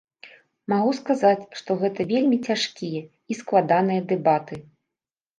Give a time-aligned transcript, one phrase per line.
[0.71, 3.01] Магу сказаць, што гэта вельмі цяжкія
[3.35, 4.59] і складаныя дэбаты.